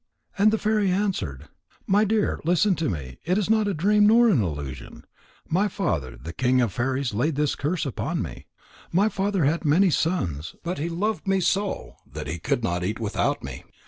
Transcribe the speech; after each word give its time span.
And 0.35 0.49
the 0.49 0.57
fairy 0.57 0.89
answered: 0.89 1.47
"My 1.85 2.05
dear, 2.05 2.41
listen 2.43 2.73
to 2.77 2.89
me. 2.89 3.19
It 3.23 3.37
is 3.37 3.51
not 3.51 3.67
a 3.67 3.73
dream, 3.75 4.07
nor 4.07 4.29
an 4.29 4.41
illusion. 4.41 5.05
My 5.47 5.67
father, 5.67 6.17
the 6.17 6.33
king 6.33 6.59
of 6.59 6.71
the 6.71 6.77
fairies, 6.77 7.13
laid 7.13 7.35
this 7.35 7.53
curse 7.53 7.85
upon 7.85 8.19
me. 8.23 8.47
My 8.91 9.09
father 9.09 9.45
had 9.45 9.63
many 9.63 9.91
sons, 9.91 10.55
but 10.63 10.79
he 10.79 10.89
loved 10.89 11.27
me 11.27 11.39
so 11.39 11.97
that 12.11 12.25
he 12.25 12.39
could 12.39 12.63
not 12.63 12.83
eat 12.83 12.99
without 12.99 13.43
me. 13.43 13.63